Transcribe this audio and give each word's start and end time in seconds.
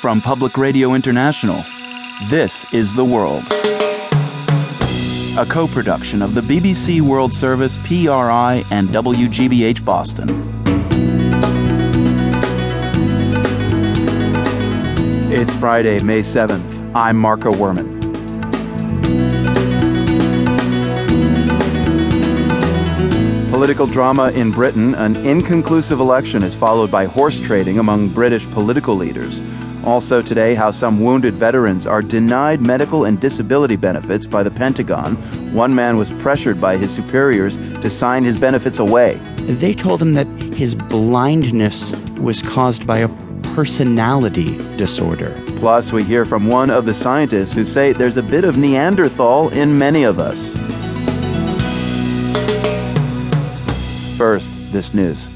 From 0.00 0.20
Public 0.20 0.56
Radio 0.56 0.94
International, 0.94 1.60
this 2.30 2.72
is 2.72 2.94
The 2.94 3.04
World. 3.04 3.42
A 5.36 5.44
co 5.44 5.66
production 5.66 6.22
of 6.22 6.34
the 6.34 6.40
BBC 6.40 7.00
World 7.00 7.34
Service, 7.34 7.76
PRI, 7.78 8.64
and 8.70 8.90
WGBH 8.90 9.84
Boston. 9.84 10.28
It's 15.32 15.52
Friday, 15.54 15.98
May 15.98 16.20
7th. 16.20 16.92
I'm 16.94 17.16
Marco 17.16 17.50
Werman. 17.50 17.98
Political 23.50 23.88
drama 23.88 24.30
in 24.30 24.52
Britain, 24.52 24.94
an 24.94 25.16
inconclusive 25.26 25.98
election 25.98 26.44
is 26.44 26.54
followed 26.54 26.92
by 26.92 27.06
horse 27.06 27.40
trading 27.40 27.80
among 27.80 28.10
British 28.10 28.48
political 28.52 28.94
leaders. 28.94 29.42
Also, 29.88 30.20
today, 30.20 30.54
how 30.54 30.70
some 30.70 31.00
wounded 31.00 31.32
veterans 31.32 31.86
are 31.86 32.02
denied 32.02 32.60
medical 32.60 33.06
and 33.06 33.18
disability 33.18 33.74
benefits 33.74 34.26
by 34.26 34.42
the 34.42 34.50
Pentagon. 34.50 35.16
One 35.54 35.74
man 35.74 35.96
was 35.96 36.10
pressured 36.10 36.60
by 36.60 36.76
his 36.76 36.94
superiors 36.94 37.56
to 37.56 37.88
sign 37.88 38.22
his 38.22 38.36
benefits 38.36 38.80
away. 38.80 39.14
They 39.46 39.72
told 39.72 40.02
him 40.02 40.12
that 40.12 40.26
his 40.52 40.74
blindness 40.74 41.96
was 42.18 42.42
caused 42.42 42.86
by 42.86 42.98
a 42.98 43.08
personality 43.54 44.58
disorder. 44.76 45.34
Plus, 45.56 45.90
we 45.90 46.04
hear 46.04 46.26
from 46.26 46.48
one 46.48 46.68
of 46.68 46.84
the 46.84 46.92
scientists 46.92 47.52
who 47.54 47.64
say 47.64 47.94
there's 47.94 48.18
a 48.18 48.22
bit 48.22 48.44
of 48.44 48.58
Neanderthal 48.58 49.48
in 49.48 49.78
many 49.78 50.02
of 50.02 50.18
us. 50.18 50.52
First, 54.18 54.52
this 54.70 54.92
news. 54.92 55.28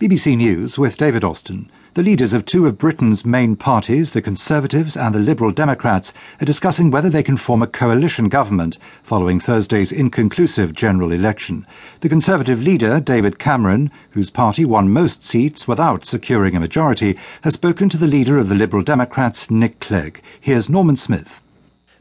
BBC 0.00 0.34
News 0.34 0.78
with 0.78 0.96
David 0.96 1.22
Austin. 1.22 1.70
The 1.92 2.02
leaders 2.02 2.32
of 2.32 2.46
two 2.46 2.64
of 2.64 2.78
Britain's 2.78 3.26
main 3.26 3.54
parties, 3.54 4.12
the 4.12 4.22
Conservatives 4.22 4.96
and 4.96 5.14
the 5.14 5.18
Liberal 5.18 5.52
Democrats, 5.52 6.14
are 6.40 6.46
discussing 6.46 6.90
whether 6.90 7.10
they 7.10 7.22
can 7.22 7.36
form 7.36 7.60
a 7.60 7.66
coalition 7.66 8.30
government 8.30 8.78
following 9.02 9.38
Thursday's 9.38 9.92
inconclusive 9.92 10.72
general 10.72 11.12
election. 11.12 11.66
The 12.00 12.08
Conservative 12.08 12.62
leader, 12.62 12.98
David 12.98 13.38
Cameron, 13.38 13.90
whose 14.12 14.30
party 14.30 14.64
won 14.64 14.88
most 14.88 15.22
seats 15.22 15.68
without 15.68 16.06
securing 16.06 16.56
a 16.56 16.60
majority, 16.60 17.18
has 17.42 17.52
spoken 17.52 17.90
to 17.90 17.98
the 17.98 18.06
leader 18.06 18.38
of 18.38 18.48
the 18.48 18.54
Liberal 18.54 18.82
Democrats, 18.82 19.50
Nick 19.50 19.80
Clegg. 19.80 20.22
Here's 20.40 20.70
Norman 20.70 20.96
Smith. 20.96 21.42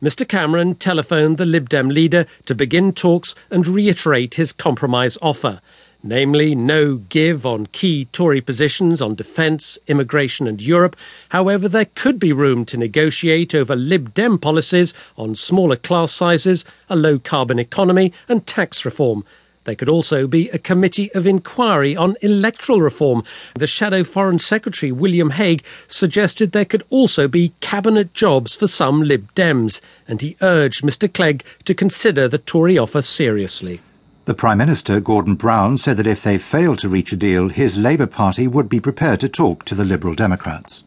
Mr 0.00 0.28
Cameron 0.28 0.76
telephoned 0.76 1.36
the 1.36 1.44
Lib 1.44 1.68
Dem 1.68 1.88
leader 1.88 2.26
to 2.46 2.54
begin 2.54 2.92
talks 2.92 3.34
and 3.50 3.66
reiterate 3.66 4.36
his 4.36 4.52
compromise 4.52 5.18
offer, 5.20 5.60
namely 6.02 6.54
no 6.54 6.96
give 6.96 7.44
on 7.44 7.66
key 7.66 8.06
Tory 8.06 8.40
positions 8.40 9.02
on 9.02 9.14
defence, 9.14 9.78
immigration 9.86 10.46
and 10.46 10.60
Europe. 10.60 10.96
However, 11.30 11.68
there 11.68 11.86
could 11.94 12.18
be 12.18 12.32
room 12.32 12.64
to 12.66 12.76
negotiate 12.76 13.54
over 13.54 13.74
Lib 13.74 14.14
Dem 14.14 14.38
policies 14.38 14.94
on 15.16 15.34
smaller 15.34 15.76
class 15.76 16.12
sizes, 16.12 16.64
a 16.88 16.96
low 16.96 17.18
carbon 17.18 17.58
economy 17.58 18.12
and 18.28 18.46
tax 18.46 18.84
reform. 18.84 19.24
There 19.68 19.74
could 19.74 19.90
also 19.90 20.26
be 20.26 20.48
a 20.48 20.58
committee 20.58 21.12
of 21.12 21.26
inquiry 21.26 21.94
on 21.94 22.16
electoral 22.22 22.80
reform. 22.80 23.22
The 23.54 23.66
Shadow 23.66 24.02
Foreign 24.02 24.38
Secretary, 24.38 24.90
William 24.92 25.28
Hague, 25.28 25.62
suggested 25.88 26.52
there 26.52 26.64
could 26.64 26.84
also 26.88 27.28
be 27.28 27.52
cabinet 27.60 28.14
jobs 28.14 28.56
for 28.56 28.66
some 28.66 29.02
Lib 29.02 29.28
Dems, 29.34 29.82
and 30.06 30.22
he 30.22 30.38
urged 30.40 30.84
Mr 30.84 31.12
Clegg 31.12 31.44
to 31.66 31.74
consider 31.74 32.28
the 32.28 32.38
Tory 32.38 32.78
offer 32.78 33.02
seriously. 33.02 33.82
The 34.28 34.34
Prime 34.34 34.58
Minister, 34.58 35.00
Gordon 35.00 35.36
Brown, 35.36 35.78
said 35.78 35.96
that 35.96 36.06
if 36.06 36.22
they 36.22 36.36
fail 36.36 36.76
to 36.76 36.88
reach 36.90 37.14
a 37.14 37.16
deal, 37.16 37.48
his 37.48 37.78
Labour 37.78 38.06
Party 38.06 38.46
would 38.46 38.68
be 38.68 38.78
prepared 38.78 39.20
to 39.20 39.28
talk 39.30 39.64
to 39.64 39.74
the 39.74 39.86
Liberal 39.86 40.14
Democrats. 40.14 40.84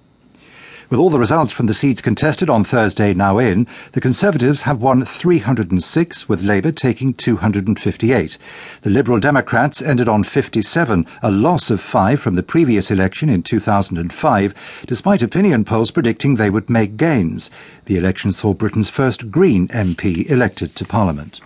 With 0.91 0.99
all 0.99 1.09
the 1.09 1.17
results 1.17 1.51
from 1.51 1.65
the 1.65 1.73
seats 1.73 2.01
contested 2.01 2.51
on 2.51 2.63
Thursday 2.63 3.15
now 3.15 3.39
in, 3.39 3.65
the 3.93 3.99
Conservatives 3.99 4.61
have 4.61 4.83
won 4.83 5.03
306, 5.03 6.29
with 6.29 6.43
Labour 6.43 6.71
taking 6.71 7.15
258. 7.15 8.37
The 8.81 8.89
Liberal 8.91 9.19
Democrats 9.19 9.81
ended 9.81 10.07
on 10.07 10.23
57, 10.23 11.07
a 11.23 11.31
loss 11.31 11.71
of 11.71 11.81
five 11.81 12.21
from 12.21 12.35
the 12.35 12.43
previous 12.43 12.91
election 12.91 13.27
in 13.27 13.41
2005, 13.41 14.53
despite 14.85 15.23
opinion 15.23 15.65
polls 15.65 15.89
predicting 15.89 16.35
they 16.35 16.51
would 16.51 16.69
make 16.69 16.95
gains. 16.95 17.49
The 17.85 17.97
election 17.97 18.31
saw 18.31 18.53
Britain's 18.53 18.91
first 18.91 19.31
Green 19.31 19.67
MP 19.69 20.29
elected 20.29 20.75
to 20.75 20.85
Parliament. 20.85 21.41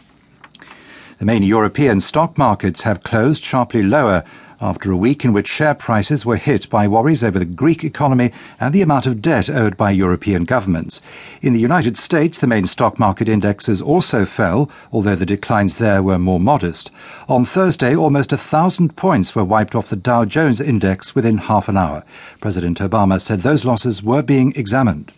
The 1.18 1.26
main 1.26 1.44
European 1.44 2.02
stock 2.02 2.38
markets 2.38 2.82
have 2.82 3.04
closed 3.04 3.42
sharply 3.42 3.82
lower 3.82 4.26
after 4.60 4.92
a 4.92 4.98
week 4.98 5.24
in 5.24 5.32
which 5.32 5.48
share 5.48 5.74
prices 5.74 6.26
were 6.26 6.36
hit 6.36 6.70
by 6.70 6.90
worries 6.90 7.24
over 7.24 7.40
the 7.40 7.46
Greek 7.46 7.86
economy 7.86 8.32
and 8.60 8.74
the 8.74 8.82
amount 8.82 9.06
of 9.06 9.22
debt 9.22 9.50
owed 9.50 9.78
by 9.78 9.92
European 9.92 10.44
governments. 10.44 11.02
In 11.42 11.54
the 11.54 11.60
United 11.60 11.96
States, 11.96 12.38
the 12.38 12.48
main 12.48 12.66
stock 12.66 13.00
market 13.00 13.30
indexes 13.30 13.82
also 13.82 14.26
fell, 14.26 14.70
although 14.92 15.16
the 15.16 15.26
declines 15.26 15.76
there 15.76 16.04
were 16.04 16.20
more 16.20 16.40
modest. 16.40 16.92
On 17.30 17.46
Thursday, 17.46 17.96
almost 17.96 18.34
a 18.34 18.38
thousand 18.38 18.98
points 18.98 19.36
were 19.36 19.46
wiped 19.46 19.74
off 19.74 19.90
the 19.90 19.96
Dow 19.96 20.26
Jones 20.26 20.60
index 20.60 21.16
within 21.16 21.38
half 21.38 21.70
an 21.70 21.78
hour. 21.78 22.04
President 22.42 22.80
Obama 22.80 23.22
said 23.22 23.40
those 23.40 23.64
losses 23.64 24.04
were 24.04 24.22
being 24.22 24.52
examined. 24.58 25.14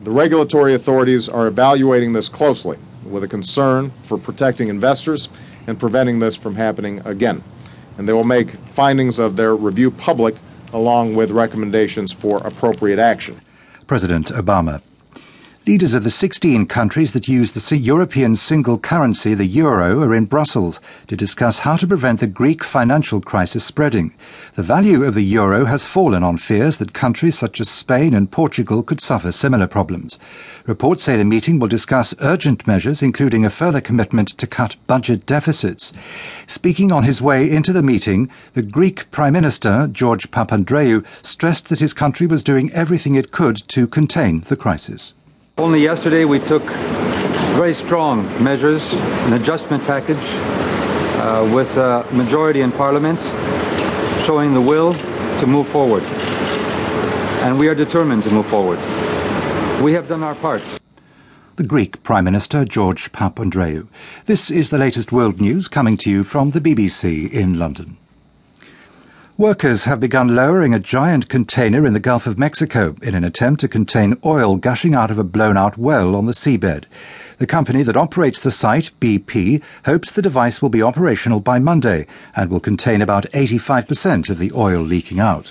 The 0.00 0.10
regulatory 0.10 0.72
authorities 0.72 1.28
are 1.28 1.46
evaluating 1.46 2.14
this 2.14 2.30
closely 2.30 2.78
with 3.04 3.24
a 3.24 3.28
concern 3.28 3.92
for 4.04 4.18
protecting 4.18 4.68
investors 4.68 5.28
and 5.66 5.78
preventing 5.78 6.18
this 6.18 6.36
from 6.36 6.54
happening 6.54 7.00
again 7.04 7.42
and 7.98 8.08
they 8.08 8.12
will 8.12 8.24
make 8.24 8.50
findings 8.74 9.18
of 9.18 9.36
their 9.36 9.54
review 9.54 9.90
public 9.90 10.36
along 10.72 11.14
with 11.14 11.30
recommendations 11.30 12.12
for 12.12 12.38
appropriate 12.38 12.98
action. 12.98 13.40
President 13.86 14.28
Obama. 14.28 14.80
Leaders 15.64 15.94
of 15.94 16.02
the 16.02 16.10
16 16.10 16.66
countries 16.66 17.12
that 17.12 17.28
use 17.28 17.52
the 17.52 17.76
European 17.76 18.34
single 18.34 18.80
currency, 18.80 19.32
the 19.32 19.46
euro, 19.46 20.02
are 20.02 20.12
in 20.12 20.24
Brussels 20.24 20.80
to 21.06 21.14
discuss 21.14 21.60
how 21.60 21.76
to 21.76 21.86
prevent 21.86 22.18
the 22.18 22.26
Greek 22.26 22.64
financial 22.64 23.20
crisis 23.20 23.64
spreading. 23.64 24.12
The 24.54 24.64
value 24.64 25.04
of 25.04 25.14
the 25.14 25.22
euro 25.22 25.66
has 25.66 25.86
fallen 25.86 26.24
on 26.24 26.38
fears 26.38 26.78
that 26.78 26.92
countries 26.92 27.38
such 27.38 27.60
as 27.60 27.70
Spain 27.70 28.12
and 28.12 28.28
Portugal 28.28 28.82
could 28.82 29.00
suffer 29.00 29.30
similar 29.30 29.68
problems. 29.68 30.18
Reports 30.66 31.04
say 31.04 31.16
the 31.16 31.24
meeting 31.24 31.60
will 31.60 31.68
discuss 31.68 32.12
urgent 32.18 32.66
measures, 32.66 33.00
including 33.00 33.44
a 33.44 33.50
further 33.50 33.80
commitment 33.80 34.30
to 34.38 34.48
cut 34.48 34.74
budget 34.88 35.26
deficits. 35.26 35.92
Speaking 36.48 36.90
on 36.90 37.04
his 37.04 37.22
way 37.22 37.48
into 37.48 37.72
the 37.72 37.84
meeting, 37.84 38.28
the 38.54 38.62
Greek 38.62 39.08
Prime 39.12 39.34
Minister, 39.34 39.88
George 39.92 40.32
Papandreou, 40.32 41.06
stressed 41.22 41.68
that 41.68 41.78
his 41.78 41.94
country 41.94 42.26
was 42.26 42.42
doing 42.42 42.72
everything 42.72 43.14
it 43.14 43.30
could 43.30 43.62
to 43.68 43.86
contain 43.86 44.40
the 44.48 44.56
crisis. 44.56 45.14
Only 45.58 45.82
yesterday 45.82 46.24
we 46.24 46.38
took 46.38 46.62
very 47.52 47.74
strong 47.74 48.24
measures, 48.42 48.90
an 49.26 49.34
adjustment 49.34 49.84
package 49.84 50.16
uh, 50.16 51.48
with 51.54 51.76
a 51.76 52.06
majority 52.10 52.62
in 52.62 52.72
Parliament 52.72 53.20
showing 54.24 54.54
the 54.54 54.60
will 54.62 54.94
to 54.94 55.46
move 55.46 55.68
forward. 55.68 56.02
And 57.44 57.58
we 57.58 57.68
are 57.68 57.74
determined 57.74 58.22
to 58.22 58.30
move 58.30 58.46
forward. 58.46 58.78
We 59.82 59.92
have 59.92 60.08
done 60.08 60.22
our 60.22 60.34
part. 60.36 60.62
The 61.56 61.64
Greek 61.64 62.02
Prime 62.02 62.24
Minister 62.24 62.64
George 62.64 63.12
Papandreou. 63.12 63.88
This 64.24 64.50
is 64.50 64.70
the 64.70 64.78
latest 64.78 65.12
world 65.12 65.38
news 65.38 65.68
coming 65.68 65.98
to 65.98 66.10
you 66.10 66.24
from 66.24 66.52
the 66.52 66.62
BBC 66.62 67.30
in 67.30 67.58
London. 67.58 67.98
Workers 69.38 69.84
have 69.84 69.98
begun 69.98 70.36
lowering 70.36 70.74
a 70.74 70.78
giant 70.78 71.30
container 71.30 71.86
in 71.86 71.94
the 71.94 72.00
Gulf 72.00 72.26
of 72.26 72.38
Mexico 72.38 72.96
in 73.00 73.14
an 73.14 73.24
attempt 73.24 73.62
to 73.62 73.68
contain 73.68 74.18
oil 74.26 74.56
gushing 74.56 74.94
out 74.94 75.10
of 75.10 75.18
a 75.18 75.24
blown 75.24 75.56
out 75.56 75.78
well 75.78 76.14
on 76.14 76.26
the 76.26 76.34
seabed. 76.34 76.84
The 77.38 77.46
company 77.46 77.82
that 77.82 77.96
operates 77.96 78.38
the 78.38 78.50
site, 78.50 78.90
BP, 79.00 79.62
hopes 79.86 80.12
the 80.12 80.20
device 80.20 80.60
will 80.60 80.68
be 80.68 80.82
operational 80.82 81.40
by 81.40 81.58
Monday 81.58 82.06
and 82.36 82.50
will 82.50 82.60
contain 82.60 83.00
about 83.00 83.24
85% 83.32 84.28
of 84.28 84.38
the 84.38 84.52
oil 84.52 84.82
leaking 84.82 85.18
out. 85.18 85.50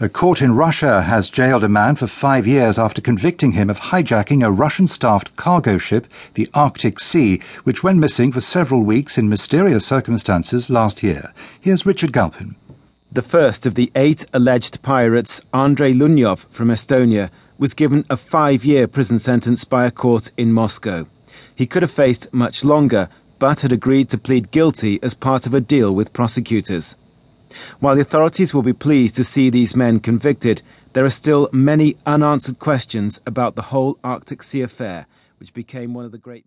A 0.00 0.08
court 0.08 0.42
in 0.42 0.54
Russia 0.54 1.02
has 1.02 1.28
jailed 1.28 1.64
a 1.64 1.68
man 1.68 1.96
for 1.96 2.06
five 2.06 2.46
years 2.46 2.78
after 2.78 3.00
convicting 3.00 3.50
him 3.50 3.68
of 3.68 3.80
hijacking 3.80 4.46
a 4.46 4.52
Russian 4.52 4.86
staffed 4.86 5.34
cargo 5.34 5.76
ship, 5.76 6.06
the 6.34 6.48
Arctic 6.54 7.00
Sea, 7.00 7.40
which 7.64 7.82
went 7.82 7.98
missing 7.98 8.30
for 8.30 8.40
several 8.40 8.82
weeks 8.82 9.18
in 9.18 9.28
mysterious 9.28 9.84
circumstances 9.84 10.70
last 10.70 11.02
year. 11.02 11.32
Here's 11.60 11.84
Richard 11.84 12.12
Galpin. 12.12 12.54
The 13.10 13.22
first 13.22 13.66
of 13.66 13.74
the 13.74 13.90
eight 13.96 14.24
alleged 14.32 14.82
pirates, 14.82 15.40
Andrei 15.52 15.92
Lunyov 15.92 16.46
from 16.48 16.68
Estonia, 16.68 17.28
was 17.58 17.74
given 17.74 18.06
a 18.08 18.16
five 18.16 18.64
year 18.64 18.86
prison 18.86 19.18
sentence 19.18 19.64
by 19.64 19.84
a 19.84 19.90
court 19.90 20.30
in 20.36 20.52
Moscow. 20.52 21.08
He 21.56 21.66
could 21.66 21.82
have 21.82 21.90
faced 21.90 22.32
much 22.32 22.62
longer, 22.62 23.08
but 23.40 23.62
had 23.62 23.72
agreed 23.72 24.10
to 24.10 24.18
plead 24.18 24.52
guilty 24.52 25.00
as 25.02 25.14
part 25.14 25.44
of 25.44 25.54
a 25.54 25.60
deal 25.60 25.92
with 25.92 26.12
prosecutors. 26.12 26.94
While 27.80 27.96
the 27.96 28.02
authorities 28.02 28.52
will 28.52 28.62
be 28.62 28.72
pleased 28.72 29.14
to 29.16 29.24
see 29.24 29.50
these 29.50 29.76
men 29.76 30.00
convicted, 30.00 30.62
there 30.92 31.04
are 31.04 31.10
still 31.10 31.48
many 31.52 31.96
unanswered 32.06 32.58
questions 32.58 33.20
about 33.26 33.54
the 33.54 33.62
whole 33.62 33.98
Arctic 34.02 34.42
Sea 34.42 34.62
affair, 34.62 35.06
which 35.38 35.54
became 35.54 35.94
one 35.94 36.04
of 36.04 36.12
the 36.12 36.18
great 36.18 36.46